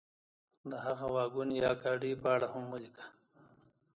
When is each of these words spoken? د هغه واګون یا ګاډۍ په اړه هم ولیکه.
د 0.69 0.71
هغه 0.85 1.05
واګون 1.13 1.49
یا 1.61 1.71
ګاډۍ 1.81 2.13
په 2.21 2.27
اړه 2.35 2.47
هم 2.53 2.65
ولیکه. 2.71 3.05